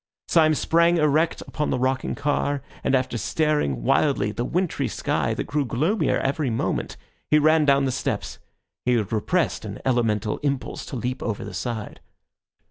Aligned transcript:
Syme 0.27 0.55
sprang 0.55 0.97
erect 0.97 1.41
upon 1.41 1.69
the 1.69 1.77
rocking 1.77 2.15
car, 2.15 2.63
and 2.83 2.95
after 2.95 3.19
staring 3.19 3.83
wildly 3.83 4.31
at 4.31 4.37
the 4.37 4.43
wintry 4.45 4.87
sky, 4.87 5.35
that 5.35 5.43
grew 5.43 5.63
gloomier 5.63 6.17
every 6.17 6.49
moment, 6.49 6.97
he 7.29 7.37
ran 7.37 7.65
down 7.65 7.85
the 7.85 7.91
steps. 7.91 8.39
He 8.83 8.93
had 8.95 9.11
repressed 9.13 9.63
an 9.63 9.77
elemental 9.85 10.39
impulse 10.39 10.87
to 10.87 10.95
leap 10.95 11.21
over 11.21 11.45
the 11.45 11.53
side. 11.53 11.99